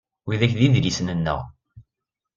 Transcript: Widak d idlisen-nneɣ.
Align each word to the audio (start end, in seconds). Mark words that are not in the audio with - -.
Widak 0.27 0.53
d 0.57 0.59
idlisen-nneɣ. 0.65 1.39